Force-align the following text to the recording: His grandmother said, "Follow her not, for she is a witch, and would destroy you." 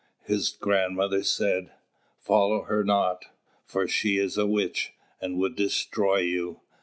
His 0.23 0.49
grandmother 0.49 1.21
said, 1.21 1.73
"Follow 2.17 2.63
her 2.63 2.83
not, 2.83 3.25
for 3.63 3.87
she 3.87 4.17
is 4.17 4.35
a 4.35 4.47
witch, 4.47 4.93
and 5.21 5.37
would 5.37 5.55
destroy 5.55 6.21
you." 6.21 6.61